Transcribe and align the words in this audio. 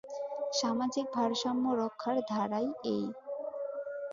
সামাজিক 0.53 1.05
ভারসাম্য 1.15 1.65
রক্ষার 1.81 2.17
ধারাই 2.29 2.67
এই। 2.85 3.03